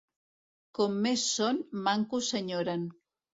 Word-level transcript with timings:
Com 0.79 0.95
més 1.03 1.25
són, 1.33 1.59
manco 1.89 2.23
s'enyoren. 2.31 2.89